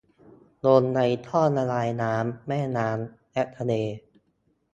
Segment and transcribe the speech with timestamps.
[0.65, 3.73] ลงในท่อระบายน้ำ แม่น้ำ และทะเล